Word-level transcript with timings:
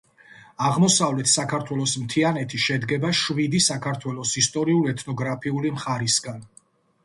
აღმოსავლეთ 0.69 1.29
საქართველოს 1.33 1.93
მთიანეთი 2.05 2.61
შედგება 2.65 3.13
შვიდი 3.21 3.61
საქართველოს 3.69 4.35
ისტორიულ-ეთნოგრაფიული 4.45 5.77
მხარისგან. 5.81 6.45